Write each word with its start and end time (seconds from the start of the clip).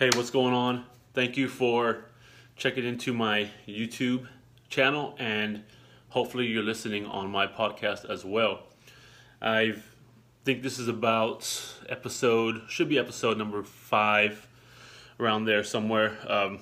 Hey, 0.00 0.08
what's 0.16 0.30
going 0.30 0.54
on? 0.54 0.86
Thank 1.12 1.36
you 1.36 1.46
for 1.46 2.06
checking 2.56 2.86
into 2.86 3.12
my 3.12 3.50
YouTube 3.68 4.26
channel 4.70 5.14
and 5.18 5.62
hopefully 6.08 6.46
you're 6.46 6.62
listening 6.62 7.04
on 7.04 7.30
my 7.30 7.46
podcast 7.46 8.08
as 8.08 8.24
well. 8.24 8.62
I 9.42 9.74
think 10.46 10.62
this 10.62 10.78
is 10.78 10.88
about 10.88 11.76
episode, 11.86 12.62
should 12.66 12.88
be 12.88 12.98
episode 12.98 13.36
number 13.36 13.62
five, 13.62 14.48
around 15.18 15.44
there 15.44 15.62
somewhere. 15.62 16.16
Um, 16.26 16.60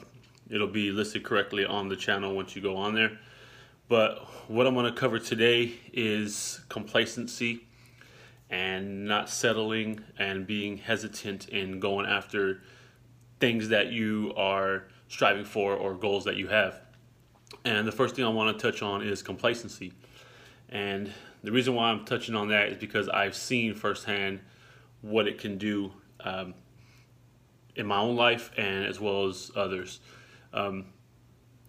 it'll 0.51 0.67
be 0.67 0.91
listed 0.91 1.23
correctly 1.23 1.65
on 1.65 1.89
the 1.89 1.95
channel 1.95 2.35
once 2.35 2.57
you 2.57 2.63
go 2.63 2.75
on 2.75 2.97
there. 2.97 3.21
But 3.87 4.19
what 4.49 4.67
I'm 4.67 4.75
going 4.75 4.93
to 4.93 5.01
cover 5.01 5.21
today 5.21 5.75
is 5.93 6.61
complacency 6.69 7.69
and 8.51 9.05
not 9.05 9.31
settling 9.31 10.01
and 10.19 10.45
being 10.45 10.79
hesitant 10.79 11.49
in 11.51 11.79
going 11.79 12.05
after 12.05 12.63
things 13.41 13.69
that 13.69 13.93
you 13.93 14.33
are 14.37 14.85
striving 15.09 15.45
for 15.45 15.75
or 15.75 15.95
goals 15.95 16.25
that 16.25 16.37
you 16.37 16.49
have. 16.49 16.81
And 17.65 17.87
the 17.87 17.93
first 17.93 18.17
thing 18.17 18.25
I 18.25 18.29
want 18.29 18.57
to 18.57 18.71
touch 18.71 18.83
on 18.83 19.03
is 19.03 19.23
complacency. 19.23 19.93
And 20.69 21.13
the 21.43 21.53
reason 21.53 21.75
why 21.75 21.91
I'm 21.91 22.05
touching 22.05 22.35
on 22.35 22.49
that 22.49 22.69
is 22.69 22.79
because 22.79 23.09
I've 23.09 23.35
seen 23.35 23.75
firsthand 23.75 24.41
what 25.03 25.27
it 25.27 25.39
can 25.39 25.57
do 25.59 25.93
um, 26.21 26.55
in 27.77 27.87
my 27.87 27.99
own 27.99 28.17
life 28.17 28.51
and 28.57 28.85
as 28.85 29.01
well 29.01 29.27
as 29.27 29.51
others. 29.57 30.01
Um, 30.53 30.87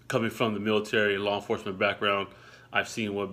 coming 0.08 0.32
from 0.32 0.54
the 0.54 0.60
military 0.60 1.18
law 1.18 1.36
enforcement 1.36 1.78
background, 1.78 2.28
I've 2.74 2.90
seen 2.90 3.14
what 3.14 3.30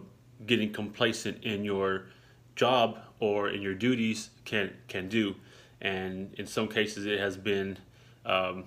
getting 0.46 0.72
complacent 0.72 1.42
in 1.42 1.64
your 1.64 2.06
job 2.54 2.98
or 3.18 3.48
in 3.48 3.62
your 3.62 3.74
duties 3.74 4.30
can 4.44 4.72
can 4.88 5.08
do, 5.08 5.34
and 5.80 6.34
in 6.34 6.46
some 6.46 6.68
cases 6.68 7.06
it 7.06 7.18
has 7.18 7.36
been 7.36 7.78
um, 8.26 8.64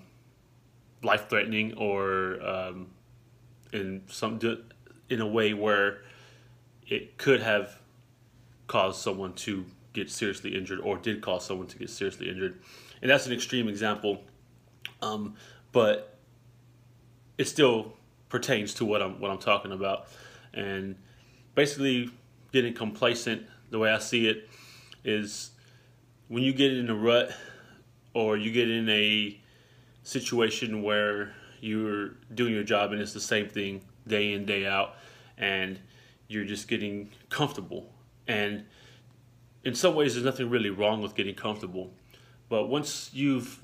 life 1.04 1.30
threatening 1.30 1.74
or 1.76 2.42
um, 2.42 2.88
in 3.72 4.02
some 4.08 4.40
in 5.10 5.22
a 5.22 5.28
way 5.28 5.54
where 5.54 6.02
it 6.88 7.18
could 7.18 7.42
have 7.42 7.80
caused 8.68 9.02
someone 9.02 9.34
to 9.34 9.66
get 9.94 10.10
seriously 10.10 10.56
injured 10.56 10.80
or 10.80 10.98
did 10.98 11.22
cause 11.22 11.46
someone 11.46 11.68
to 11.68 11.78
get 11.78 11.90
seriously 11.90 12.30
injured, 12.30 12.60
and 13.02 13.12
that's 13.12 13.26
an 13.26 13.34
extreme 13.34 13.68
example, 13.68 14.24
um, 15.02 15.36
but 15.72 16.18
it 17.38 17.48
still 17.48 17.94
pertains 18.30 18.74
to 18.76 18.86
what 18.86 19.02
I'm 19.02 19.20
what 19.20 19.30
I'm 19.32 19.40
talking 19.40 19.72
about, 19.72 20.08
and 20.54 20.96
basically 21.54 22.10
getting 22.52 22.74
complacent. 22.74 23.46
The 23.70 23.78
way 23.78 23.92
I 23.92 24.00
see 24.00 24.28
it 24.28 24.50
is 25.04 25.52
when 26.28 26.44
you 26.44 26.54
get 26.54 26.74
in 26.74 26.90
a 26.90 26.96
rut 26.96 27.32
or 28.14 28.38
you 28.38 28.52
get 28.52 28.70
in 28.70 28.90
a 28.90 29.40
situation 30.04 30.82
where 30.82 31.34
you're 31.62 32.12
doing 32.34 32.54
your 32.54 32.64
job 32.64 32.92
and 32.92 33.02
it's 33.02 33.14
the 33.14 33.20
same 33.20 33.48
thing 33.50 33.82
day 34.08 34.34
in 34.34 34.46
day 34.46 34.66
out 34.66 34.96
and 35.38 35.80
you're 36.28 36.46
just 36.46 36.68
getting 36.68 37.10
comfortable 37.30 37.92
and 38.28 38.64
in 39.64 39.76
some 39.76 39.94
ways 39.96 40.14
there's 40.14 40.26
nothing 40.26 40.50
really 40.50 40.70
wrong 40.70 41.02
with 41.02 41.16
getting 41.16 41.36
comfortable 41.36 41.92
but 42.48 42.68
once 42.68 43.10
you've 43.14 43.64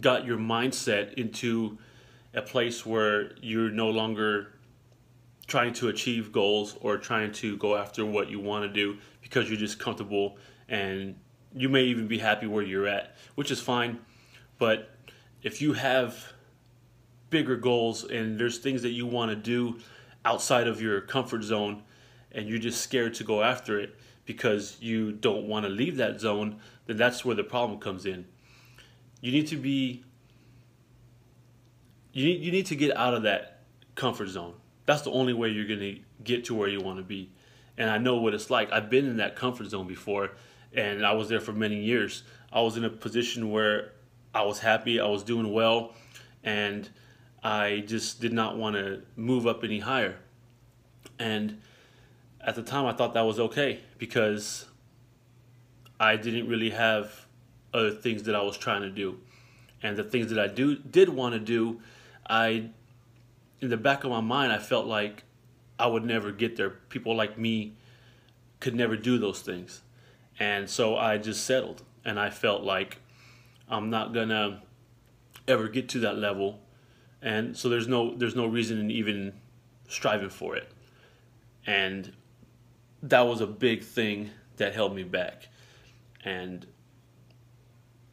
got 0.00 0.26
your 0.26 0.36
mindset 0.36 1.14
into 1.14 1.78
a 2.34 2.42
place 2.42 2.84
where 2.84 3.32
you're 3.40 3.70
no 3.70 3.88
longer 3.88 4.52
trying 5.46 5.72
to 5.72 5.88
achieve 5.88 6.32
goals 6.32 6.76
or 6.80 6.98
trying 6.98 7.32
to 7.32 7.56
go 7.56 7.76
after 7.76 8.04
what 8.04 8.28
you 8.28 8.40
want 8.40 8.64
to 8.64 8.68
do 8.68 8.98
because 9.22 9.48
you're 9.48 9.58
just 9.58 9.78
comfortable 9.78 10.36
and 10.68 11.14
you 11.54 11.68
may 11.68 11.84
even 11.84 12.08
be 12.08 12.18
happy 12.18 12.46
where 12.46 12.62
you're 12.62 12.88
at, 12.88 13.16
which 13.36 13.50
is 13.50 13.60
fine. 13.60 13.98
But 14.58 14.95
if 15.42 15.60
you 15.60 15.74
have 15.74 16.32
bigger 17.30 17.56
goals 17.56 18.04
and 18.04 18.38
there's 18.38 18.58
things 18.58 18.82
that 18.82 18.90
you 18.90 19.06
want 19.06 19.30
to 19.30 19.36
do 19.36 19.78
outside 20.24 20.66
of 20.66 20.80
your 20.80 21.00
comfort 21.00 21.42
zone 21.42 21.82
and 22.32 22.48
you're 22.48 22.58
just 22.58 22.80
scared 22.80 23.14
to 23.14 23.24
go 23.24 23.42
after 23.42 23.78
it 23.78 23.96
because 24.24 24.76
you 24.80 25.12
don't 25.12 25.46
want 25.46 25.64
to 25.64 25.70
leave 25.70 25.96
that 25.96 26.20
zone, 26.20 26.60
then 26.86 26.96
that's 26.96 27.24
where 27.24 27.36
the 27.36 27.44
problem 27.44 27.78
comes 27.78 28.06
in. 28.06 28.24
You 29.20 29.32
need 29.32 29.46
to 29.48 29.56
be 29.56 30.04
you 32.12 32.24
need, 32.24 32.42
you 32.42 32.50
need 32.50 32.66
to 32.66 32.76
get 32.76 32.96
out 32.96 33.12
of 33.12 33.24
that 33.24 33.60
comfort 33.94 34.28
zone. 34.28 34.54
That's 34.86 35.02
the 35.02 35.10
only 35.10 35.34
way 35.34 35.50
you're 35.50 35.66
going 35.66 35.80
to 35.80 35.98
get 36.24 36.46
to 36.46 36.54
where 36.54 36.68
you 36.68 36.80
want 36.80 36.96
to 36.96 37.04
be. 37.04 37.30
And 37.76 37.90
I 37.90 37.98
know 37.98 38.16
what 38.16 38.32
it's 38.32 38.48
like. 38.48 38.72
I've 38.72 38.88
been 38.88 39.06
in 39.06 39.18
that 39.18 39.36
comfort 39.36 39.68
zone 39.68 39.86
before 39.86 40.30
and 40.72 41.04
I 41.04 41.12
was 41.12 41.28
there 41.28 41.40
for 41.40 41.52
many 41.52 41.82
years. 41.82 42.22
I 42.52 42.62
was 42.62 42.76
in 42.78 42.84
a 42.84 42.90
position 42.90 43.50
where 43.50 43.92
I 44.36 44.42
was 44.42 44.58
happy, 44.58 45.00
I 45.00 45.06
was 45.06 45.22
doing 45.22 45.50
well, 45.50 45.94
and 46.44 46.90
I 47.42 47.82
just 47.86 48.20
did 48.20 48.34
not 48.34 48.58
want 48.58 48.76
to 48.76 49.00
move 49.16 49.46
up 49.46 49.64
any 49.64 49.78
higher. 49.78 50.18
And 51.18 51.62
at 52.42 52.54
the 52.54 52.62
time, 52.62 52.84
I 52.84 52.92
thought 52.92 53.14
that 53.14 53.22
was 53.22 53.40
okay 53.40 53.80
because 53.96 54.66
I 55.98 56.16
didn't 56.16 56.48
really 56.48 56.68
have 56.68 57.24
other 57.72 57.90
things 57.90 58.24
that 58.24 58.34
I 58.34 58.42
was 58.42 58.58
trying 58.58 58.82
to 58.82 58.90
do. 58.90 59.18
And 59.82 59.96
the 59.96 60.04
things 60.04 60.28
that 60.28 60.38
I 60.38 60.48
do 60.48 60.76
did 60.76 61.08
want 61.08 61.32
to 61.32 61.40
do, 61.40 61.80
I 62.28 62.68
in 63.62 63.70
the 63.70 63.78
back 63.78 64.04
of 64.04 64.10
my 64.10 64.20
mind, 64.20 64.52
I 64.52 64.58
felt 64.58 64.86
like 64.86 65.24
I 65.78 65.86
would 65.86 66.04
never 66.04 66.30
get 66.30 66.56
there. 66.56 66.70
People 66.90 67.16
like 67.16 67.38
me 67.38 67.72
could 68.60 68.74
never 68.74 68.98
do 68.98 69.16
those 69.16 69.40
things. 69.40 69.80
And 70.38 70.68
so 70.68 70.94
I 70.96 71.16
just 71.16 71.44
settled 71.44 71.82
and 72.04 72.20
I 72.20 72.28
felt 72.28 72.64
like 72.64 72.98
I'm 73.68 73.90
not 73.90 74.14
gonna 74.14 74.62
ever 75.48 75.68
get 75.68 75.88
to 75.90 76.00
that 76.00 76.16
level. 76.16 76.60
And 77.22 77.56
so 77.56 77.68
there's 77.68 77.88
no 77.88 78.14
there's 78.14 78.36
no 78.36 78.46
reason 78.46 78.78
in 78.78 78.90
even 78.90 79.32
striving 79.88 80.30
for 80.30 80.56
it. 80.56 80.70
And 81.66 82.12
that 83.02 83.22
was 83.22 83.40
a 83.40 83.46
big 83.46 83.82
thing 83.82 84.30
that 84.56 84.74
held 84.74 84.94
me 84.94 85.02
back. 85.02 85.48
And 86.24 86.66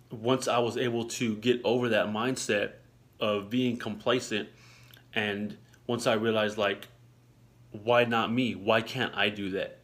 once 0.09 0.47
I 0.47 0.59
was 0.59 0.77
able 0.77 1.05
to 1.05 1.35
get 1.37 1.61
over 1.63 1.89
that 1.89 2.07
mindset 2.07 2.73
of 3.19 3.49
being 3.49 3.77
complacent 3.77 4.49
and 5.13 5.57
once 5.87 6.07
I 6.07 6.13
realized 6.13 6.57
like 6.57 6.87
why 7.71 8.03
not 8.03 8.31
me? 8.31 8.53
Why 8.53 8.81
can't 8.81 9.15
I 9.15 9.29
do 9.29 9.49
that? 9.51 9.79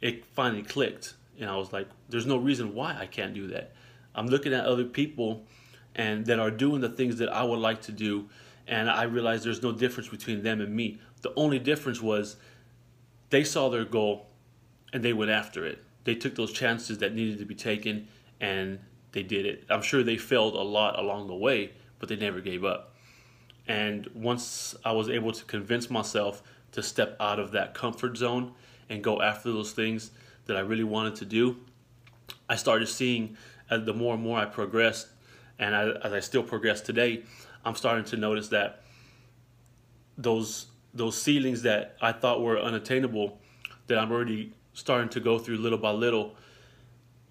it 0.00 0.24
finally 0.24 0.62
clicked 0.62 1.14
and 1.38 1.50
I 1.50 1.56
was 1.56 1.72
like, 1.72 1.88
there's 2.08 2.26
no 2.26 2.36
reason 2.36 2.74
why 2.74 2.96
I 2.98 3.06
can't 3.06 3.34
do 3.34 3.48
that. 3.48 3.72
I'm 4.16 4.26
looking 4.26 4.52
at 4.52 4.64
other 4.64 4.84
people 4.84 5.46
and 5.94 6.26
that 6.26 6.40
are 6.40 6.50
doing 6.50 6.80
the 6.80 6.88
things 6.88 7.18
that 7.18 7.28
I 7.28 7.44
would 7.44 7.60
like 7.60 7.82
to 7.82 7.92
do 7.92 8.28
and 8.66 8.90
I 8.90 9.04
realized 9.04 9.44
there's 9.44 9.62
no 9.62 9.72
difference 9.72 10.08
between 10.08 10.42
them 10.42 10.60
and 10.60 10.74
me. 10.74 10.98
The 11.22 11.32
only 11.36 11.58
difference 11.58 12.02
was 12.02 12.36
they 13.30 13.44
saw 13.44 13.68
their 13.68 13.84
goal 13.84 14.26
and 14.92 15.04
they 15.04 15.12
went 15.12 15.30
after 15.30 15.64
it. 15.64 15.84
They 16.04 16.14
took 16.14 16.34
those 16.34 16.52
chances 16.52 16.98
that 16.98 17.14
needed 17.14 17.38
to 17.38 17.44
be 17.44 17.54
taken 17.54 18.08
and 18.40 18.80
they 19.12 19.22
did 19.22 19.46
it. 19.46 19.64
I'm 19.70 19.82
sure 19.82 20.02
they 20.02 20.16
failed 20.16 20.54
a 20.54 20.62
lot 20.62 20.98
along 20.98 21.28
the 21.28 21.34
way, 21.34 21.72
but 21.98 22.08
they 22.08 22.16
never 22.16 22.40
gave 22.40 22.64
up. 22.64 22.94
And 23.68 24.08
once 24.14 24.74
I 24.84 24.92
was 24.92 25.08
able 25.08 25.32
to 25.32 25.44
convince 25.44 25.90
myself 25.90 26.42
to 26.72 26.82
step 26.82 27.16
out 27.20 27.38
of 27.38 27.52
that 27.52 27.74
comfort 27.74 28.16
zone 28.16 28.52
and 28.88 29.02
go 29.02 29.22
after 29.22 29.52
those 29.52 29.72
things 29.72 30.10
that 30.46 30.56
I 30.56 30.60
really 30.60 30.84
wanted 30.84 31.16
to 31.16 31.24
do, 31.24 31.56
I 32.48 32.56
started 32.56 32.86
seeing 32.86 33.36
the 33.70 33.94
more 33.94 34.14
and 34.14 34.22
more 34.22 34.38
I 34.38 34.44
progressed, 34.44 35.08
and 35.58 35.74
I, 35.74 35.90
as 36.04 36.12
I 36.12 36.20
still 36.20 36.42
progress 36.42 36.80
today, 36.80 37.22
I'm 37.64 37.74
starting 37.74 38.04
to 38.06 38.16
notice 38.16 38.48
that 38.48 38.82
those 40.16 40.66
those 40.94 41.20
ceilings 41.20 41.62
that 41.62 41.96
I 42.00 42.12
thought 42.12 42.40
were 42.40 42.58
unattainable, 42.58 43.38
that 43.86 43.98
I'm 43.98 44.10
already 44.10 44.54
starting 44.72 45.10
to 45.10 45.20
go 45.20 45.38
through 45.38 45.58
little 45.58 45.78
by 45.78 45.90
little. 45.90 46.36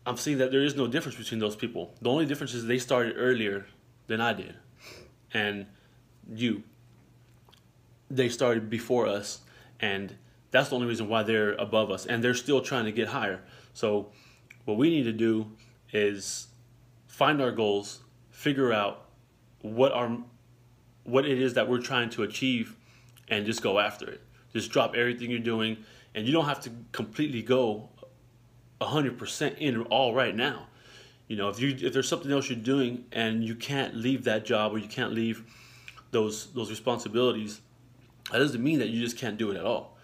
I'm 0.06 0.18
seeing 0.18 0.38
that 0.38 0.52
there 0.52 0.62
is 0.62 0.76
no 0.76 0.86
difference 0.86 1.18
between 1.18 1.40
those 1.40 1.56
people. 1.56 1.96
The 2.02 2.10
only 2.10 2.28
difference 2.28 2.54
is 2.54 2.66
they 2.66 2.78
started 2.78 3.16
earlier 3.18 3.66
than 4.08 4.22
I 4.22 4.34
did, 4.34 4.56
and 5.34 5.66
you. 6.32 6.64
They 8.12 8.30
started 8.30 8.70
before 8.70 9.08
us, 9.08 9.40
and 9.80 10.16
that's 10.52 10.70
the 10.70 10.76
only 10.76 10.88
reason 10.88 11.10
why 11.10 11.24
they're 11.24 11.54
above 11.54 11.90
us, 11.90 12.06
and 12.06 12.24
they're 12.24 12.36
still 12.36 12.62
trying 12.62 12.86
to 12.86 12.92
get 12.92 13.08
higher. 13.08 13.42
So, 13.74 14.12
what 14.66 14.78
we 14.78 14.90
need 14.90 15.04
to 15.04 15.12
do 15.12 15.48
is 15.96 16.48
find 17.08 17.42
our 17.42 17.52
goals, 17.52 18.02
figure 18.30 18.74
out 18.74 19.06
what 19.62 19.94
our 19.94 20.18
what 21.04 21.26
it 21.26 21.40
is 21.40 21.54
that 21.54 21.70
we're 21.70 21.82
trying 21.82 22.10
to 22.10 22.24
achieve, 22.24 22.76
and 23.30 23.46
just 23.46 23.62
go 23.62 23.80
after 23.80 24.10
it. 24.10 24.22
Just 24.54 24.72
drop 24.72 24.96
everything 24.96 25.30
you're 25.32 25.40
doing, 25.40 25.78
and 26.14 26.26
you 26.26 26.34
don't 26.34 26.46
have 26.46 26.60
to 26.62 26.72
completely 26.92 27.42
go 27.42 27.90
100% 28.82 29.58
in 29.60 29.84
all 29.84 30.14
right 30.14 30.36
now. 30.36 30.68
You 31.28 31.38
know, 31.38 31.50
if 31.50 31.60
you 31.60 31.76
if 31.80 31.94
there's 31.94 32.10
something 32.10 32.32
else 32.32 32.50
you're 32.50 32.60
doing 32.60 33.06
and 33.12 33.44
you 33.44 33.56
can't 33.56 33.96
leave 33.96 34.26
that 34.26 34.46
job 34.46 34.74
or 34.74 34.78
you 34.78 34.88
can't 34.88 35.14
leave 35.14 35.44
those 36.12 36.52
those 36.54 36.70
responsibilities, 36.70 37.62
that 38.32 38.40
doesn't 38.40 38.64
mean 38.64 38.80
that 38.80 38.90
you 38.90 39.02
just 39.02 39.18
can't 39.18 39.38
do 39.38 39.50
it 39.52 39.58
at 39.58 39.66
all. 39.66 39.98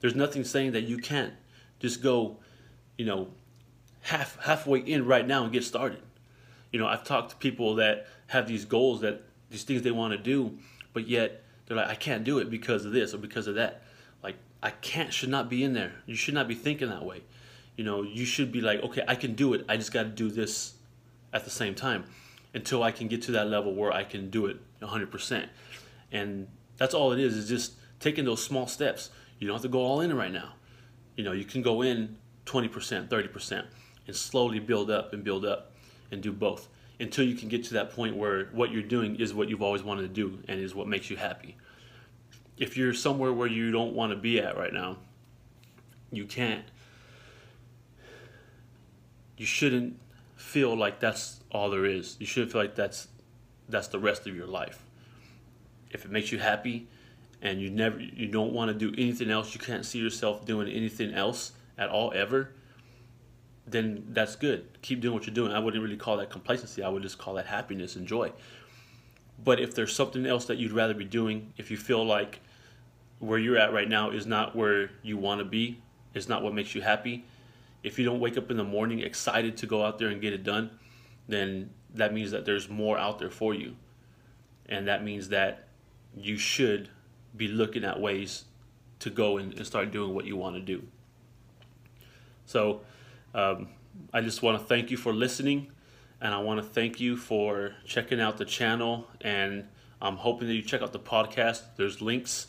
There's 0.00 0.14
nothing 0.14 0.44
saying 0.44 0.72
that 0.72 0.84
you 0.84 0.98
can't 0.98 1.34
just 1.80 2.02
go, 2.02 2.38
you 2.96 3.04
know, 3.04 3.28
half 4.02 4.38
halfway 4.42 4.80
in 4.80 5.06
right 5.06 5.26
now 5.26 5.44
and 5.44 5.52
get 5.52 5.64
started. 5.64 6.02
You 6.70 6.78
know, 6.78 6.86
I've 6.86 7.04
talked 7.04 7.30
to 7.30 7.36
people 7.36 7.76
that 7.76 8.06
have 8.28 8.46
these 8.46 8.64
goals 8.64 9.00
that 9.02 9.22
these 9.50 9.64
things 9.64 9.82
they 9.82 9.90
want 9.90 10.12
to 10.12 10.18
do, 10.18 10.58
but 10.92 11.06
yet 11.06 11.44
they're 11.66 11.76
like, 11.76 11.88
I 11.88 11.94
can't 11.94 12.24
do 12.24 12.38
it 12.38 12.50
because 12.50 12.84
of 12.84 12.92
this 12.92 13.14
or 13.14 13.18
because 13.18 13.46
of 13.46 13.54
that. 13.56 13.82
Like, 14.22 14.36
I 14.62 14.70
can't 14.70 15.12
should 15.12 15.28
not 15.28 15.48
be 15.48 15.62
in 15.62 15.74
there. 15.74 15.92
You 16.06 16.14
should 16.14 16.34
not 16.34 16.48
be 16.48 16.54
thinking 16.54 16.88
that 16.88 17.04
way. 17.04 17.22
You 17.76 17.84
know, 17.84 18.02
you 18.02 18.24
should 18.24 18.52
be 18.52 18.60
like, 18.60 18.82
okay, 18.82 19.02
I 19.06 19.14
can 19.14 19.34
do 19.34 19.54
it. 19.54 19.64
I 19.68 19.76
just 19.76 19.92
got 19.92 20.02
to 20.04 20.08
do 20.08 20.30
this 20.30 20.74
at 21.32 21.44
the 21.44 21.50
same 21.50 21.74
time 21.74 22.04
until 22.54 22.82
I 22.82 22.90
can 22.90 23.08
get 23.08 23.22
to 23.22 23.32
that 23.32 23.48
level 23.48 23.74
where 23.74 23.92
I 23.92 24.04
can 24.04 24.28
do 24.30 24.46
it 24.46 24.58
100%. 24.80 25.48
And 26.10 26.48
that's 26.76 26.94
all 26.94 27.12
it 27.12 27.18
is, 27.18 27.36
is 27.36 27.48
just 27.48 27.74
taking 28.00 28.24
those 28.24 28.42
small 28.42 28.66
steps. 28.66 29.10
You 29.38 29.46
don't 29.46 29.54
have 29.54 29.62
to 29.62 29.68
go 29.68 29.80
all 29.80 30.00
in 30.00 30.14
right 30.14 30.32
now. 30.32 30.54
You 31.16 31.24
know, 31.24 31.32
you 31.32 31.44
can 31.44 31.62
go 31.62 31.82
in 31.82 32.16
20%, 32.46 33.08
30%, 33.08 33.64
and 34.06 34.16
slowly 34.16 34.58
build 34.58 34.90
up 34.90 35.12
and 35.12 35.22
build 35.24 35.44
up 35.44 35.72
and 36.10 36.22
do 36.22 36.32
both 36.32 36.68
until 37.00 37.24
you 37.24 37.34
can 37.34 37.48
get 37.48 37.64
to 37.64 37.74
that 37.74 37.90
point 37.90 38.16
where 38.16 38.46
what 38.52 38.70
you're 38.70 38.82
doing 38.82 39.16
is 39.16 39.34
what 39.34 39.48
you've 39.48 39.62
always 39.62 39.82
wanted 39.82 40.02
to 40.02 40.08
do 40.08 40.38
and 40.48 40.60
is 40.60 40.74
what 40.74 40.86
makes 40.86 41.10
you 41.10 41.16
happy. 41.16 41.56
If 42.56 42.76
you're 42.76 42.94
somewhere 42.94 43.32
where 43.32 43.48
you 43.48 43.72
don't 43.72 43.94
want 43.94 44.12
to 44.12 44.16
be 44.16 44.38
at 44.38 44.56
right 44.56 44.72
now, 44.72 44.98
you 46.12 46.26
can't, 46.26 46.64
you 49.36 49.46
shouldn't 49.46 49.98
feel 50.36 50.76
like 50.76 51.00
that's 51.00 51.40
all 51.50 51.70
there 51.70 51.86
is. 51.86 52.16
You 52.20 52.26
shouldn't 52.26 52.52
feel 52.52 52.60
like 52.60 52.74
that's 52.74 53.08
that's 53.68 53.88
the 53.88 53.98
rest 53.98 54.26
of 54.26 54.36
your 54.36 54.46
life. 54.46 54.84
If 55.90 56.04
it 56.04 56.10
makes 56.10 56.30
you 56.30 56.38
happy 56.38 56.88
and 57.40 57.60
you 57.60 57.70
never 57.70 57.98
you 57.98 58.28
don't 58.28 58.52
want 58.52 58.68
to 58.70 58.74
do 58.74 58.94
anything 59.00 59.30
else, 59.30 59.54
you 59.54 59.60
can't 59.60 59.84
see 59.84 59.98
yourself 59.98 60.44
doing 60.44 60.68
anything 60.68 61.14
else 61.14 61.52
at 61.78 61.88
all 61.88 62.12
ever, 62.14 62.52
then 63.66 64.04
that's 64.08 64.36
good. 64.36 64.66
Keep 64.82 65.00
doing 65.00 65.14
what 65.14 65.26
you're 65.26 65.34
doing. 65.34 65.52
I 65.52 65.58
wouldn't 65.58 65.82
really 65.82 65.96
call 65.96 66.16
that 66.16 66.30
complacency. 66.30 66.82
I 66.82 66.88
would 66.88 67.02
just 67.02 67.18
call 67.18 67.34
that 67.34 67.46
happiness 67.46 67.96
and 67.96 68.06
joy. 68.06 68.32
But 69.44 69.60
if 69.60 69.74
there's 69.74 69.94
something 69.94 70.26
else 70.26 70.44
that 70.46 70.58
you'd 70.58 70.72
rather 70.72 70.94
be 70.94 71.04
doing, 71.04 71.52
if 71.56 71.70
you 71.70 71.76
feel 71.76 72.04
like 72.04 72.40
where 73.18 73.38
you're 73.38 73.58
at 73.58 73.72
right 73.72 73.88
now 73.88 74.10
is 74.10 74.26
not 74.26 74.56
where 74.56 74.90
you 75.02 75.16
want 75.16 75.38
to 75.38 75.44
be, 75.44 75.80
is 76.14 76.28
not 76.28 76.42
what 76.42 76.54
makes 76.54 76.74
you 76.74 76.82
happy, 76.82 77.24
if 77.82 77.98
you 77.98 78.04
don't 78.04 78.20
wake 78.20 78.36
up 78.36 78.50
in 78.50 78.56
the 78.56 78.64
morning 78.64 79.00
excited 79.00 79.56
to 79.58 79.66
go 79.66 79.84
out 79.84 79.98
there 79.98 80.08
and 80.08 80.20
get 80.20 80.32
it 80.32 80.44
done, 80.44 80.70
then 81.28 81.70
that 81.94 82.12
means 82.12 82.30
that 82.30 82.44
there's 82.44 82.68
more 82.68 82.98
out 82.98 83.18
there 83.18 83.30
for 83.30 83.54
you. 83.54 83.76
And 84.66 84.86
that 84.88 85.04
means 85.04 85.28
that 85.30 85.68
you 86.16 86.36
should 86.36 86.88
be 87.36 87.48
looking 87.48 87.84
at 87.84 88.00
ways 88.00 88.44
to 89.00 89.10
go 89.10 89.38
and, 89.38 89.54
and 89.54 89.66
start 89.66 89.90
doing 89.90 90.14
what 90.14 90.24
you 90.24 90.36
want 90.36 90.54
to 90.56 90.60
do. 90.60 90.82
So 92.46 92.82
um, 93.34 93.68
I 94.12 94.20
just 94.20 94.42
want 94.42 94.58
to 94.58 94.64
thank 94.64 94.90
you 94.90 94.96
for 94.96 95.12
listening, 95.12 95.70
and 96.20 96.34
I 96.34 96.38
want 96.38 96.62
to 96.62 96.66
thank 96.66 97.00
you 97.00 97.16
for 97.16 97.74
checking 97.86 98.20
out 98.20 98.36
the 98.36 98.44
channel. 98.44 99.08
And 99.20 99.64
I'm 100.00 100.16
hoping 100.16 100.48
that 100.48 100.54
you 100.54 100.62
check 100.62 100.82
out 100.82 100.92
the 100.92 100.98
podcast. 100.98 101.62
There's 101.76 102.00
links 102.00 102.46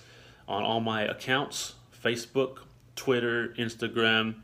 on 0.47 0.63
all 0.63 0.79
my 0.79 1.03
accounts 1.03 1.75
Facebook, 2.03 2.59
Twitter, 2.95 3.53
Instagram, 3.57 4.35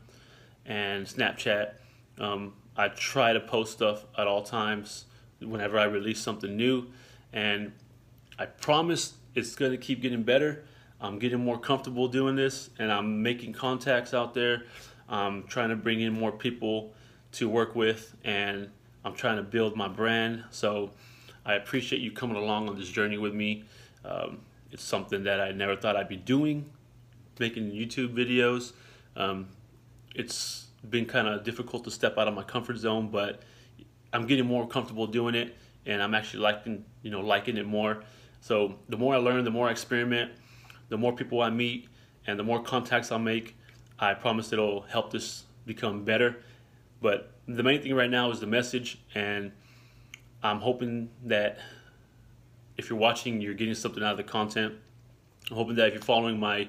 and 0.64 1.06
Snapchat. 1.06 1.72
Um, 2.18 2.54
I 2.76 2.88
try 2.88 3.32
to 3.32 3.40
post 3.40 3.72
stuff 3.72 4.04
at 4.16 4.26
all 4.26 4.42
times 4.42 5.04
whenever 5.40 5.78
I 5.78 5.84
release 5.84 6.20
something 6.20 6.56
new, 6.56 6.86
and 7.32 7.72
I 8.38 8.46
promise 8.46 9.14
it's 9.34 9.54
going 9.54 9.72
to 9.72 9.78
keep 9.78 10.00
getting 10.00 10.22
better. 10.22 10.64
I'm 11.00 11.18
getting 11.18 11.42
more 11.42 11.58
comfortable 11.58 12.08
doing 12.08 12.36
this, 12.36 12.70
and 12.78 12.92
I'm 12.92 13.22
making 13.22 13.52
contacts 13.54 14.12
out 14.12 14.34
there. 14.34 14.64
I'm 15.10 15.42
trying 15.48 15.70
to 15.70 15.76
bring 15.76 16.00
in 16.00 16.12
more 16.12 16.32
people 16.32 16.92
to 17.32 17.48
work 17.48 17.74
with, 17.74 18.14
and 18.24 18.70
I'm 19.04 19.14
trying 19.14 19.36
to 19.36 19.42
build 19.42 19.76
my 19.76 19.88
brand. 19.88 20.44
So 20.50 20.92
I 21.44 21.54
appreciate 21.54 22.00
you 22.00 22.12
coming 22.12 22.36
along 22.36 22.68
on 22.68 22.78
this 22.78 22.88
journey 22.88 23.18
with 23.18 23.34
me. 23.34 23.64
Um, 24.04 24.38
it's 24.70 24.84
something 24.84 25.24
that 25.24 25.40
I 25.40 25.50
never 25.50 25.74
thought 25.74 25.96
I'd 25.96 26.08
be 26.08 26.16
doing, 26.16 26.70
making 27.38 27.72
YouTube 27.72 28.14
videos. 28.14 28.72
Um, 29.16 29.48
it's 30.14 30.68
been 30.88 31.06
kind 31.06 31.26
of 31.26 31.42
difficult 31.42 31.84
to 31.84 31.90
step 31.90 32.16
out 32.16 32.28
of 32.28 32.34
my 32.34 32.44
comfort 32.44 32.78
zone, 32.78 33.08
but 33.08 33.42
I'm 34.12 34.26
getting 34.26 34.46
more 34.46 34.66
comfortable 34.66 35.06
doing 35.06 35.34
it, 35.34 35.56
and 35.86 36.02
I'm 36.02 36.14
actually 36.14 36.40
liking, 36.40 36.84
you 37.02 37.10
know, 37.10 37.20
liking 37.20 37.56
it 37.56 37.66
more. 37.66 38.04
So 38.40 38.76
the 38.88 38.96
more 38.96 39.14
I 39.14 39.18
learn, 39.18 39.44
the 39.44 39.50
more 39.50 39.68
I 39.68 39.72
experiment, 39.72 40.32
the 40.88 40.96
more 40.96 41.12
people 41.12 41.42
I 41.42 41.50
meet, 41.50 41.88
and 42.26 42.38
the 42.38 42.44
more 42.44 42.62
contacts 42.62 43.10
I 43.12 43.18
make, 43.18 43.56
I 44.00 44.14
promise 44.14 44.52
it'll 44.52 44.82
help 44.82 45.12
this 45.12 45.44
become 45.66 46.04
better. 46.04 46.42
But 47.02 47.32
the 47.46 47.62
main 47.62 47.82
thing 47.82 47.94
right 47.94 48.10
now 48.10 48.30
is 48.30 48.40
the 48.40 48.46
message, 48.46 48.98
and 49.14 49.52
I'm 50.42 50.60
hoping 50.60 51.10
that 51.24 51.58
if 52.76 52.88
you're 52.88 52.98
watching, 52.98 53.40
you're 53.40 53.54
getting 53.54 53.74
something 53.74 54.02
out 54.02 54.12
of 54.12 54.16
the 54.16 54.24
content. 54.24 54.74
I'm 55.50 55.56
hoping 55.56 55.76
that 55.76 55.88
if 55.88 55.94
you're 55.94 56.02
following 56.02 56.38
my 56.40 56.68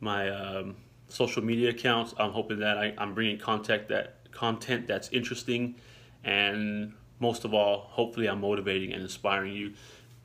my 0.00 0.28
um, 0.28 0.76
social 1.08 1.42
media 1.42 1.70
accounts, 1.70 2.14
I'm 2.18 2.32
hoping 2.32 2.58
that 2.60 2.76
I, 2.76 2.94
am 2.98 3.14
bringing 3.14 3.38
content 3.38 3.88
that 3.88 4.30
content 4.30 4.86
that's 4.86 5.08
interesting, 5.08 5.76
and 6.22 6.92
most 7.20 7.44
of 7.44 7.54
all, 7.54 7.88
hopefully, 7.90 8.28
I'm 8.28 8.40
motivating 8.40 8.92
and 8.92 9.02
inspiring 9.02 9.54
you. 9.54 9.72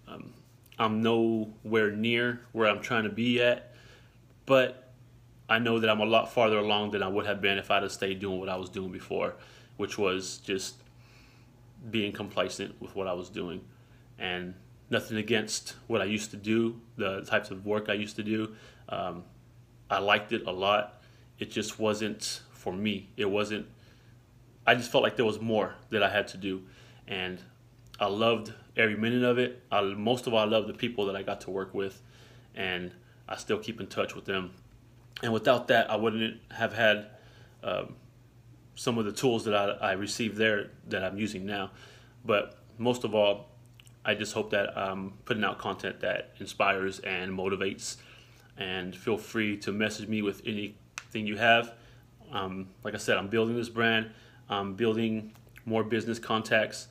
Um, 0.07 0.33
I'm 0.77 1.01
nowhere 1.01 1.91
near 1.91 2.41
where 2.51 2.67
I'm 2.67 2.81
trying 2.81 3.03
to 3.03 3.09
be 3.09 3.41
at, 3.41 3.73
but 4.45 4.88
I 5.49 5.57
know 5.57 5.79
that 5.79 5.89
I'm 5.89 5.99
a 5.99 6.05
lot 6.05 6.31
farther 6.31 6.59
along 6.59 6.91
than 6.91 7.01
I 7.01 7.07
would 7.07 7.25
have 7.25 7.41
been 7.41 7.57
if 7.57 7.71
I'd 7.71 7.81
have 7.81 7.91
stayed 7.91 8.19
doing 8.19 8.39
what 8.39 8.49
I 8.49 8.55
was 8.55 8.69
doing 8.69 8.91
before, 8.91 9.33
which 9.77 9.97
was 9.97 10.37
just 10.37 10.75
being 11.89 12.13
complacent 12.13 12.79
with 12.79 12.95
what 12.95 13.07
I 13.07 13.13
was 13.13 13.29
doing. 13.29 13.61
And 14.19 14.53
nothing 14.91 15.17
against 15.17 15.75
what 15.87 16.01
I 16.01 16.05
used 16.05 16.29
to 16.31 16.37
do, 16.37 16.79
the 16.97 17.21
types 17.21 17.49
of 17.49 17.65
work 17.65 17.89
I 17.89 17.93
used 17.93 18.15
to 18.17 18.23
do. 18.23 18.55
Um, 18.89 19.23
I 19.89 19.97
liked 19.97 20.31
it 20.33 20.45
a 20.45 20.51
lot. 20.51 21.01
It 21.39 21.49
just 21.49 21.79
wasn't 21.79 22.41
for 22.51 22.71
me. 22.71 23.09
It 23.17 23.29
wasn't, 23.29 23.65
I 24.67 24.75
just 24.75 24.91
felt 24.91 25.03
like 25.03 25.15
there 25.15 25.25
was 25.25 25.41
more 25.41 25.73
that 25.89 26.03
I 26.03 26.09
had 26.09 26.27
to 26.29 26.37
do. 26.37 26.61
And 27.07 27.41
I 27.99 28.05
loved 28.05 28.53
every 28.77 28.95
minute 28.95 29.23
of 29.23 29.39
it. 29.39 29.63
I, 29.71 29.81
most 29.81 30.27
of 30.27 30.33
all, 30.35 30.41
I 30.41 30.45
loved 30.45 30.67
the 30.67 30.73
people 30.73 31.07
that 31.07 31.15
I 31.15 31.23
got 31.23 31.41
to 31.41 31.49
work 31.49 31.73
with. 31.73 32.03
And 32.53 32.91
I 33.27 33.35
still 33.37 33.57
keep 33.57 33.79
in 33.79 33.87
touch 33.87 34.13
with 34.13 34.25
them 34.25 34.51
and 35.21 35.33
without 35.33 35.67
that, 35.67 35.89
I 35.89 35.95
wouldn't 35.95 36.39
have 36.51 36.73
had 36.73 37.07
um, 37.63 37.95
some 38.75 38.97
of 38.97 39.05
the 39.05 39.11
tools 39.11 39.45
that 39.45 39.53
I, 39.53 39.89
I, 39.89 39.91
received 39.93 40.37
there 40.37 40.71
that 40.87 41.03
I'm 41.03 41.17
using 41.17 41.45
now. 41.45 41.71
But 42.23 42.57
most 42.77 43.03
of 43.03 43.13
all, 43.13 43.49
I 44.05 44.15
just 44.15 44.33
hope 44.33 44.51
that 44.51 44.77
I'm 44.77 45.11
putting 45.25 45.43
out 45.43 45.57
content 45.57 45.99
that 45.99 46.31
inspires 46.39 46.99
and 46.99 47.37
motivates. 47.37 47.97
And 48.57 48.95
feel 48.95 49.17
free 49.17 49.57
to 49.57 49.73
message 49.73 50.07
me 50.07 50.21
with 50.21 50.41
anything 50.45 51.27
you 51.27 51.37
have. 51.37 51.73
Um, 52.31 52.69
like 52.83 52.93
I 52.93 52.97
said, 52.97 53.17
I'm 53.17 53.27
building 53.27 53.55
this 53.55 53.69
brand. 53.69 54.11
I'm 54.49 54.75
building 54.75 55.33
more 55.65 55.83
business 55.83 56.19
contacts. 56.19 56.87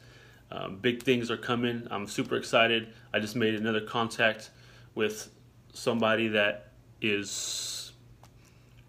Um, 0.51 0.77
big 0.77 1.03
things 1.03 1.31
are 1.31 1.37
coming. 1.37 1.87
I'm 1.91 2.07
super 2.07 2.37
excited. 2.37 2.89
I 3.13 3.21
just 3.21 3.37
made 3.37 3.55
another 3.55 3.81
contact 3.81 4.51
with 4.95 5.31
somebody 5.73 6.29
that 6.29 6.73
is 7.01 7.78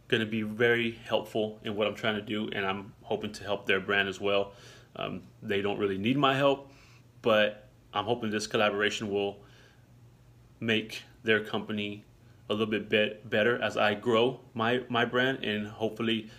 going 0.09 0.19
to 0.19 0.25
be 0.25 0.41
very 0.41 0.91
helpful 1.05 1.59
in 1.63 1.75
what 1.75 1.87
I'm 1.87 1.95
trying 1.95 2.15
to 2.15 2.21
do, 2.21 2.49
and 2.51 2.65
I'm 2.65 2.93
hoping 3.03 3.31
to 3.33 3.43
help 3.43 3.65
their 3.65 3.79
brand 3.79 4.09
as 4.09 4.19
well. 4.19 4.53
Um, 4.95 5.21
they 5.41 5.61
don't 5.61 5.79
really 5.79 5.97
need 5.97 6.17
my 6.17 6.35
help, 6.35 6.71
but 7.21 7.69
I'm 7.93 8.05
hoping 8.05 8.31
this 8.31 8.47
collaboration 8.47 9.09
will 9.09 9.37
make 10.59 11.03
their 11.23 11.43
company 11.43 12.03
a 12.49 12.53
little 12.53 12.67
bit 12.67 12.89
be- 12.89 13.13
better 13.23 13.61
as 13.61 13.77
I 13.77 13.93
grow 13.93 14.39
my, 14.53 14.81
my 14.89 15.05
brand 15.05 15.43
and 15.45 15.67
hopefully 15.67 16.29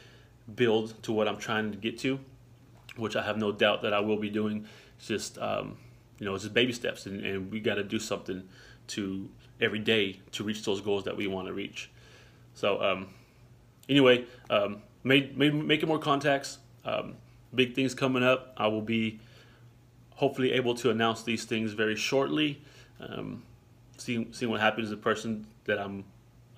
build 0.52 1.00
to 1.04 1.12
what 1.12 1.28
I'm 1.28 1.38
trying 1.38 1.70
to 1.70 1.78
get 1.78 1.96
to, 2.00 2.18
which 2.96 3.14
I 3.14 3.22
have 3.22 3.38
no 3.38 3.52
doubt 3.52 3.82
that 3.82 3.94
I 3.94 4.00
will 4.00 4.18
be 4.18 4.30
doing. 4.30 4.66
It's 4.98 5.06
just, 5.06 5.38
um, 5.38 5.78
you 6.18 6.26
know, 6.26 6.34
it's 6.34 6.42
just 6.42 6.54
baby 6.54 6.72
steps, 6.72 7.06
and, 7.06 7.24
and 7.24 7.52
we 7.52 7.60
got 7.60 7.76
to 7.76 7.84
do 7.84 8.00
something 8.00 8.48
to 8.88 9.28
every 9.60 9.78
day 9.78 10.20
to 10.32 10.42
reach 10.42 10.64
those 10.64 10.80
goals 10.80 11.04
that 11.04 11.16
we 11.16 11.28
want 11.28 11.46
to 11.46 11.52
reach. 11.54 11.90
So, 12.54 12.82
um, 12.82 13.08
anyway, 13.88 14.24
um, 14.48 14.82
made, 15.04 15.36
made, 15.36 15.54
making 15.54 15.88
more 15.88 15.98
contacts. 15.98 16.58
Um, 16.84 17.16
big 17.54 17.74
things 17.74 17.94
coming 17.94 18.22
up. 18.22 18.54
I 18.56 18.68
will 18.68 18.82
be 18.82 19.20
hopefully 20.14 20.52
able 20.52 20.74
to 20.74 20.90
announce 20.90 21.22
these 21.22 21.44
things 21.44 21.72
very 21.72 21.96
shortly. 21.96 22.62
Um, 23.00 23.42
seeing 23.96 24.32
seeing 24.32 24.50
what 24.50 24.60
happens. 24.60 24.90
The 24.90 24.96
person 24.96 25.46
that 25.64 25.78
I'm, 25.78 26.04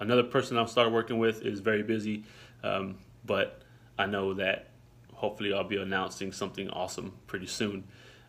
another 0.00 0.22
person 0.22 0.56
I'm 0.56 0.66
started 0.66 0.92
working 0.92 1.18
with 1.18 1.42
is 1.44 1.60
very 1.60 1.82
busy, 1.82 2.24
um, 2.62 2.98
but 3.24 3.62
I 3.98 4.06
know 4.06 4.34
that 4.34 4.68
hopefully 5.14 5.52
I'll 5.52 5.64
be 5.64 5.76
announcing 5.76 6.32
something 6.32 6.68
awesome 6.70 7.12
pretty 7.26 7.46
soon. 7.46 7.84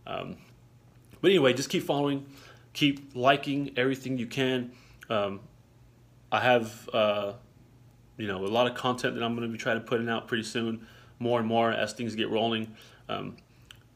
Um, 0.05 0.37
but 1.21 1.31
anyway, 1.31 1.53
just 1.53 1.69
keep 1.69 1.83
following, 1.83 2.25
keep 2.73 3.15
liking 3.15 3.73
everything 3.77 4.17
you 4.17 4.27
can. 4.27 4.71
Um, 5.09 5.39
I 6.31 6.41
have 6.41 6.89
uh, 6.93 7.33
you 8.17 8.27
know, 8.27 8.45
a 8.45 8.47
lot 8.47 8.67
of 8.67 8.75
content 8.75 9.15
that 9.15 9.23
I'm 9.23 9.35
going 9.35 9.47
to 9.47 9.51
be 9.51 9.57
trying 9.57 9.79
to 9.79 9.85
putting 9.85 10.09
out 10.09 10.27
pretty 10.27 10.43
soon, 10.43 10.85
more 11.19 11.39
and 11.39 11.47
more 11.47 11.71
as 11.71 11.93
things 11.93 12.15
get 12.15 12.29
rolling. 12.29 12.75
Um, 13.09 13.37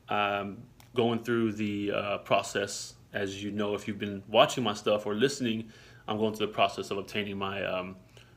I'm 0.10 0.64
going 0.96 1.24
through 1.24 1.54
the 1.54 1.92
uh, 1.92 2.18
process. 2.20 2.96
As 3.14 3.44
you 3.44 3.52
know, 3.52 3.74
if 3.74 3.88
you've 3.88 4.00
been 4.00 4.24
watching 4.28 4.64
my 4.64 4.74
stuff 4.74 5.06
or 5.06 5.14
listening, 5.14 5.70
I'm 6.08 6.18
going 6.18 6.34
through 6.34 6.48
the 6.48 6.54
process 6.54 6.92
of 6.92 6.98
obtaining 6.98 7.38
my 7.38 7.64
um, 7.64 7.96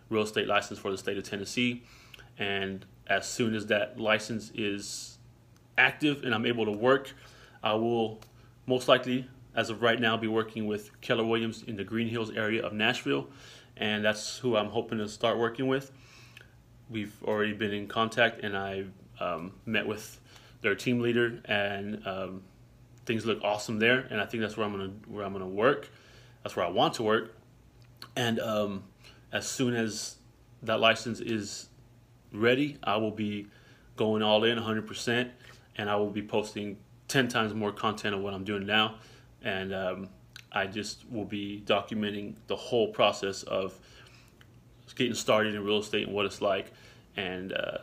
real 0.08 0.22
estate 0.22 0.46
license 0.46 0.78
for 0.78 0.90
the 0.90 0.98
state 0.98 1.16
of 1.18 1.24
Tennessee. 1.24 1.82
And 2.38 2.84
as 3.06 3.28
soon 3.28 3.54
as 3.54 3.66
that 3.66 3.98
license 3.98 4.50
is 4.54 5.18
active 5.78 6.24
and 6.24 6.34
I'm 6.34 6.46
able 6.46 6.64
to 6.66 6.72
work, 6.72 7.12
I 7.62 7.74
will 7.74 8.20
most 8.66 8.88
likely, 8.88 9.28
as 9.54 9.70
of 9.70 9.82
right 9.82 10.00
now, 10.00 10.16
be 10.16 10.28
working 10.28 10.66
with 10.66 10.98
Keller 11.00 11.24
Williams 11.24 11.64
in 11.66 11.76
the 11.76 11.84
Green 11.84 12.08
Hills 12.08 12.30
area 12.30 12.64
of 12.64 12.72
Nashville. 12.72 13.28
And 13.80 14.04
that's 14.04 14.38
who 14.38 14.56
I'm 14.56 14.68
hoping 14.68 14.98
to 14.98 15.08
start 15.08 15.38
working 15.38 15.66
with. 15.66 15.90
We've 16.88 17.16
already 17.24 17.54
been 17.54 17.72
in 17.72 17.88
contact, 17.88 18.44
and 18.44 18.56
I 18.56 18.84
um, 19.18 19.54
met 19.66 19.86
with 19.86 20.20
their 20.60 20.74
team 20.74 21.00
leader, 21.00 21.40
and 21.46 22.06
um, 22.06 22.42
things 23.06 23.26
look 23.26 23.42
awesome 23.42 23.78
there. 23.78 24.06
And 24.10 24.20
I 24.20 24.26
think 24.26 24.42
that's 24.42 24.56
where 24.56 24.66
I'm 24.66 24.72
gonna 24.72 24.92
where 25.08 25.24
I'm 25.24 25.32
gonna 25.32 25.48
work. 25.48 25.88
That's 26.42 26.54
where 26.54 26.64
I 26.64 26.68
want 26.68 26.94
to 26.94 27.02
work. 27.02 27.34
And 28.16 28.38
um, 28.38 28.84
as 29.32 29.48
soon 29.48 29.74
as 29.74 30.16
that 30.62 30.80
license 30.80 31.20
is 31.20 31.68
ready, 32.32 32.76
I 32.82 32.96
will 32.96 33.10
be 33.10 33.46
going 33.96 34.22
all 34.22 34.44
in 34.44 34.58
100%, 34.58 35.30
and 35.76 35.90
I 35.90 35.96
will 35.96 36.10
be 36.10 36.22
posting 36.22 36.78
10 37.08 37.28
times 37.28 37.54
more 37.54 37.72
content 37.72 38.14
of 38.14 38.22
what 38.22 38.34
I'm 38.34 38.44
doing 38.44 38.66
now. 38.66 38.96
And 39.42 39.74
um, 39.74 40.08
I 40.52 40.66
just 40.66 41.10
will 41.10 41.24
be 41.24 41.62
documenting 41.66 42.34
the 42.46 42.56
whole 42.56 42.88
process 42.88 43.42
of 43.44 43.78
getting 44.94 45.14
started 45.14 45.54
in 45.54 45.64
real 45.64 45.78
estate 45.78 46.06
and 46.06 46.14
what 46.14 46.26
it's 46.26 46.40
like, 46.40 46.72
and 47.16 47.52
uh, 47.52 47.78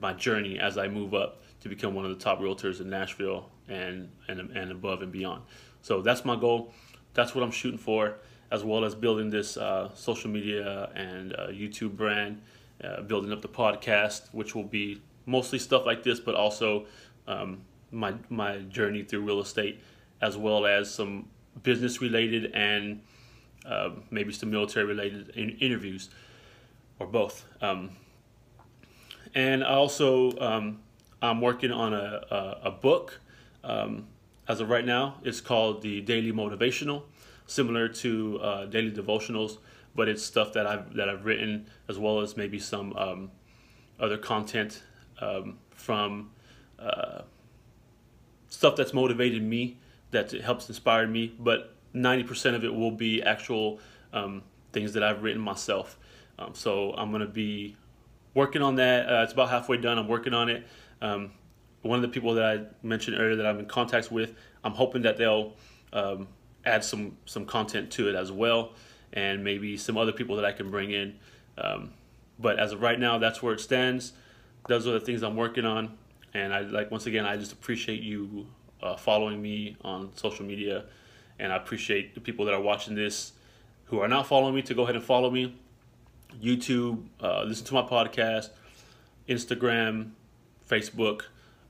my 0.00 0.12
journey 0.12 0.58
as 0.58 0.78
I 0.78 0.88
move 0.88 1.14
up 1.14 1.42
to 1.60 1.68
become 1.68 1.94
one 1.94 2.04
of 2.04 2.16
the 2.16 2.22
top 2.22 2.40
realtors 2.40 2.80
in 2.80 2.88
Nashville 2.88 3.50
and 3.68 4.08
and 4.28 4.40
and 4.56 4.70
above 4.70 5.02
and 5.02 5.12
beyond. 5.12 5.42
So 5.82 6.00
that's 6.00 6.24
my 6.24 6.36
goal. 6.36 6.72
That's 7.14 7.34
what 7.34 7.44
I'm 7.44 7.50
shooting 7.50 7.78
for, 7.78 8.16
as 8.50 8.64
well 8.64 8.84
as 8.84 8.94
building 8.94 9.30
this 9.30 9.56
uh, 9.56 9.90
social 9.94 10.30
media 10.30 10.90
and 10.94 11.34
uh, 11.34 11.48
YouTube 11.48 11.96
brand, 11.96 12.40
uh, 12.82 13.02
building 13.02 13.32
up 13.32 13.42
the 13.42 13.48
podcast, 13.48 14.28
which 14.32 14.54
will 14.54 14.64
be 14.64 15.02
mostly 15.26 15.58
stuff 15.58 15.84
like 15.84 16.02
this, 16.02 16.20
but 16.20 16.34
also 16.34 16.86
um, 17.26 17.62
my 17.90 18.14
my 18.28 18.58
journey 18.58 19.02
through 19.02 19.20
real 19.20 19.40
estate, 19.40 19.80
as 20.22 20.36
well 20.36 20.64
as 20.64 20.92
some 20.92 21.28
business 21.62 22.00
related 22.00 22.52
and 22.54 23.02
uh, 23.66 23.90
maybe 24.10 24.32
some 24.32 24.50
military 24.50 24.86
related 24.86 25.30
in- 25.30 25.58
interviews, 25.58 26.08
or 26.98 27.06
both. 27.06 27.44
Um, 27.60 27.90
and 29.34 29.62
also, 29.64 30.38
um, 30.38 30.80
I'm 31.20 31.40
working 31.40 31.70
on 31.70 31.92
a, 31.92 32.24
a, 32.30 32.60
a 32.64 32.70
book. 32.70 33.20
Um, 33.64 34.06
as 34.48 34.60
of 34.60 34.70
right 34.70 34.84
now, 34.84 35.16
it's 35.22 35.40
called 35.40 35.82
the 35.82 36.00
Daily 36.00 36.32
Motivational, 36.32 37.02
similar 37.46 37.88
to 37.88 38.40
uh, 38.40 38.64
daily 38.66 38.90
devotionals, 38.90 39.58
but 39.94 40.08
it's 40.08 40.22
stuff 40.22 40.52
that 40.54 40.66
I've 40.66 40.94
that 40.94 41.08
I've 41.08 41.24
written 41.24 41.66
as 41.88 41.98
well 41.98 42.20
as 42.20 42.36
maybe 42.36 42.58
some 42.58 42.94
um, 42.96 43.30
other 44.00 44.18
content 44.18 44.82
um, 45.20 45.58
from 45.70 46.30
uh, 46.78 47.22
stuff 48.48 48.74
that's 48.76 48.92
motivated 48.92 49.42
me, 49.42 49.78
that 50.12 50.30
helps 50.32 50.68
inspire 50.68 51.06
me. 51.06 51.34
But 51.38 51.74
90% 51.94 52.54
of 52.54 52.64
it 52.64 52.72
will 52.72 52.90
be 52.90 53.22
actual 53.22 53.80
um, 54.12 54.42
things 54.72 54.92
that 54.92 55.02
I've 55.02 55.22
written 55.22 55.40
myself. 55.40 55.98
Um, 56.38 56.54
so 56.54 56.92
I'm 56.94 57.12
gonna 57.12 57.26
be 57.26 57.76
working 58.34 58.62
on 58.62 58.76
that. 58.76 59.08
Uh, 59.08 59.22
it's 59.22 59.32
about 59.32 59.50
halfway 59.50 59.76
done. 59.76 59.98
I'm 59.98 60.08
working 60.08 60.34
on 60.34 60.48
it. 60.48 60.66
Um, 61.00 61.32
one 61.82 61.96
of 61.96 62.02
the 62.02 62.08
people 62.08 62.34
that 62.34 62.44
I 62.44 62.86
mentioned 62.86 63.18
earlier 63.18 63.36
that 63.36 63.46
I'm 63.46 63.58
in 63.58 63.66
contact 63.66 64.10
with, 64.10 64.34
I'm 64.64 64.72
hoping 64.72 65.02
that 65.02 65.16
they'll 65.16 65.54
um, 65.92 66.28
add 66.64 66.84
some 66.84 67.16
some 67.26 67.44
content 67.44 67.90
to 67.92 68.08
it 68.08 68.14
as 68.14 68.30
well, 68.30 68.72
and 69.12 69.42
maybe 69.44 69.76
some 69.76 69.98
other 69.98 70.12
people 70.12 70.36
that 70.36 70.44
I 70.44 70.52
can 70.52 70.70
bring 70.70 70.92
in. 70.92 71.18
Um, 71.58 71.92
but 72.38 72.58
as 72.58 72.72
of 72.72 72.80
right 72.80 72.98
now, 72.98 73.18
that's 73.18 73.42
where 73.42 73.54
it 73.54 73.60
stands. 73.60 74.12
Those 74.68 74.86
are 74.86 74.92
the 74.92 75.00
things 75.00 75.22
I'm 75.22 75.36
working 75.36 75.64
on, 75.64 75.98
and 76.32 76.54
I 76.54 76.60
like 76.60 76.90
once 76.90 77.06
again, 77.06 77.26
I 77.26 77.36
just 77.36 77.52
appreciate 77.52 78.02
you 78.02 78.46
uh, 78.82 78.96
following 78.96 79.40
me 79.40 79.76
on 79.82 80.10
social 80.16 80.44
media, 80.44 80.84
and 81.38 81.52
I 81.52 81.56
appreciate 81.56 82.14
the 82.14 82.20
people 82.20 82.44
that 82.46 82.54
are 82.54 82.60
watching 82.60 82.94
this 82.94 83.32
who 83.86 84.00
are 84.00 84.08
not 84.08 84.26
following 84.26 84.54
me 84.54 84.62
to 84.62 84.74
go 84.74 84.82
ahead 84.82 84.96
and 84.96 85.04
follow 85.04 85.30
me. 85.30 85.54
YouTube, 86.42 87.02
uh, 87.20 87.42
listen 87.42 87.66
to 87.66 87.74
my 87.74 87.82
podcast, 87.82 88.50
Instagram, 89.28 90.10
Facebook, 90.68 91.22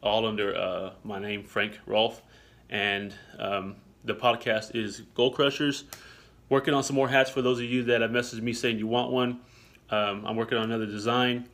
all 0.02 0.26
under 0.26 0.56
uh, 0.56 0.92
my 1.04 1.18
name, 1.18 1.42
Frank 1.44 1.78
Rolfe. 1.86 2.22
And 2.70 3.12
um, 3.38 3.76
the 4.04 4.14
podcast 4.14 4.74
is 4.74 5.00
Goal 5.14 5.32
Crushers. 5.32 5.84
Working 6.48 6.74
on 6.74 6.82
some 6.84 6.96
more 6.96 7.08
hats 7.08 7.30
for 7.30 7.42
those 7.42 7.58
of 7.58 7.64
you 7.64 7.82
that 7.84 8.02
have 8.02 8.10
messaged 8.10 8.42
me 8.42 8.52
saying 8.52 8.78
you 8.78 8.86
want 8.86 9.10
one. 9.10 9.40
Um, 9.90 10.24
I'm 10.24 10.36
working 10.36 10.58
on 10.58 10.64
another 10.64 10.86
design 10.86 11.48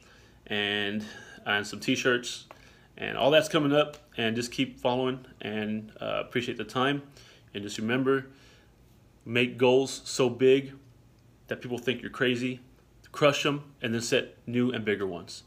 and 0.47 1.05
and 1.47 1.67
some 1.67 1.81
t-shirts 1.81 2.45
and 2.99 3.17
all 3.17 3.31
that's 3.31 3.49
coming 3.49 3.73
up. 3.73 3.97
And 4.19 4.37
just 4.37 4.53
keep 4.53 4.79
following 4.79 5.25
and 5.41 5.91
uh, 6.01 6.23
appreciate 6.27 6.59
the 6.59 6.65
time. 6.65 7.03
And 7.55 7.63
just 7.63 7.79
remember, 7.79 8.27
make 9.25 9.57
goals 9.57 10.03
so 10.05 10.29
big 10.29 10.75
that 11.47 11.63
people 11.63 11.79
think 11.79 12.03
you're 12.03 12.11
crazy 12.11 12.61
crush 13.13 13.43
them, 13.43 13.65
and 13.83 13.93
then 13.95 14.01
set 14.01 14.37
new 14.47 14.71
and 14.71 14.85
bigger 14.85 15.07
ones. 15.07 15.43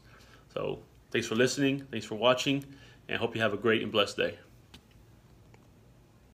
So 0.52 0.80
thanks 1.10 1.26
for 1.26 1.34
listening. 1.34 1.86
Thanks 1.90 2.06
for 2.06 2.16
watching. 2.16 2.64
And 3.08 3.18
hope 3.18 3.34
you 3.34 3.40
have 3.40 3.52
a 3.52 3.56
great 3.56 3.82
and 3.82 3.90
blessed 3.90 4.16
day. 4.16 4.38